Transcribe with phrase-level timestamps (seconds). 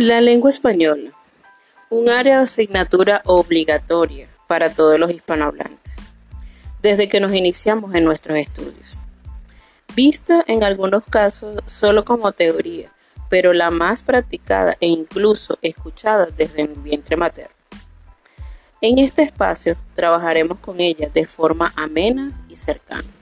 [0.00, 1.12] La lengua española,
[1.90, 5.98] un área de asignatura obligatoria para todos los hispanohablantes,
[6.80, 8.96] desde que nos iniciamos en nuestros estudios.
[9.94, 12.90] Vista en algunos casos solo como teoría,
[13.28, 17.54] pero la más practicada e incluso escuchada desde el vientre materno.
[18.80, 23.19] En este espacio trabajaremos con ella de forma amena y cercana.